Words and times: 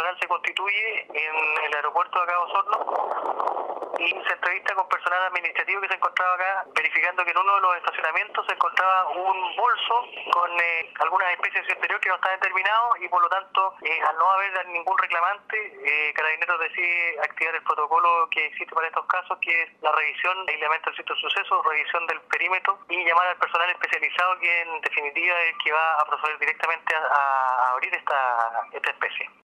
personal 0.00 0.18
se 0.20 0.28
constituye 0.28 1.06
en 1.12 1.64
el 1.64 1.74
aeropuerto 1.74 2.18
de 2.18 2.24
acá 2.24 2.32
de 2.32 2.38
Osorno 2.38 3.90
y 3.98 4.08
se 4.08 4.32
entrevista 4.32 4.74
con 4.74 4.88
personal 4.88 5.24
administrativo 5.24 5.82
que 5.82 5.88
se 5.88 5.94
encontraba 5.94 6.34
acá 6.34 6.64
verificando 6.74 7.22
que 7.22 7.32
en 7.32 7.38
uno 7.38 7.54
de 7.54 7.60
los 7.60 7.76
estacionamientos 7.76 8.46
se 8.46 8.54
encontraba 8.54 9.08
un 9.10 9.56
bolso 9.56 9.94
con 10.32 10.50
eh, 10.58 10.90
algunas 11.00 11.32
especies 11.32 11.66
de 11.66 11.74
interior 11.74 12.00
que 12.00 12.08
no 12.08 12.14
está 12.14 12.30
determinado 12.30 12.96
y 12.98 13.08
por 13.08 13.20
lo 13.20 13.28
tanto 13.28 13.74
eh, 13.82 14.00
al 14.08 14.16
no 14.16 14.30
haber 14.30 14.68
ningún 14.68 14.96
reclamante 14.96 15.56
eh, 15.84 16.14
Carabineros 16.14 16.60
decide 16.60 17.20
activar 17.22 17.54
el 17.54 17.62
protocolo 17.62 18.28
que 18.30 18.46
existe 18.46 18.74
para 18.74 18.86
estos 18.86 19.04
casos 19.04 19.36
que 19.42 19.64
es 19.64 19.82
la 19.82 19.92
revisión 19.92 20.46
de 20.46 20.54
aislamiento 20.54 20.88
del 20.90 20.96
sitio 20.96 21.14
de 21.14 21.20
suceso, 21.20 21.62
revisión 21.62 22.06
del 22.06 22.20
perímetro 22.22 22.78
y 22.88 23.04
llamar 23.04 23.26
al 23.26 23.36
personal 23.36 23.68
especializado 23.68 24.38
que 24.38 24.60
en 24.62 24.80
definitiva 24.80 25.38
es 25.42 25.52
el 25.52 25.58
que 25.62 25.72
va 25.72 26.00
a 26.00 26.04
proceder 26.06 26.38
directamente 26.38 26.94
a, 26.94 27.00
a 27.00 27.70
abrir 27.72 27.94
esta, 27.94 28.68
esta 28.72 28.90
especie. 28.90 29.30